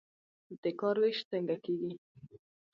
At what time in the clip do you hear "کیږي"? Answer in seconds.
1.65-1.91